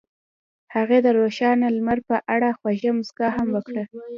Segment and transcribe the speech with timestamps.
[0.75, 3.83] هغې د روښانه لمر په اړه خوږه موسکا هم وکړه.